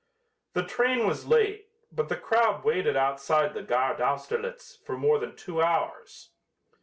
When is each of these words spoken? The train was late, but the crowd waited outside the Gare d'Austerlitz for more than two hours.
The 0.53 0.63
train 0.63 1.05
was 1.05 1.27
late, 1.27 1.67
but 1.91 2.09
the 2.09 2.17
crowd 2.17 2.63
waited 2.63 2.97
outside 2.97 3.53
the 3.53 3.61
Gare 3.61 3.95
d'Austerlitz 3.95 4.77
for 4.83 4.97
more 4.97 5.19
than 5.19 5.35
two 5.35 5.61
hours. 5.61 6.31